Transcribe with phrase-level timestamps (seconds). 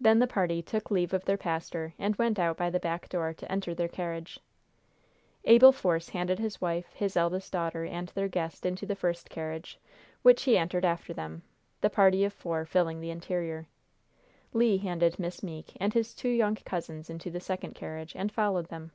[0.00, 3.34] Then the party took leave of their pastor, and went out by the back door
[3.34, 4.40] to enter their carriage.
[5.44, 9.78] Abel Force handed his wife, his eldest daughter and their guest into the first carriage,
[10.22, 11.42] which he entered after them,
[11.82, 13.66] the party of four filling the interior.
[14.54, 18.68] Le handed Miss Meeke and his two young cousins into the second carriage, and followed
[18.70, 18.90] them.